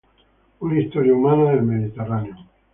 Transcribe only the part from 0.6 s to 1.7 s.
Una historia humana del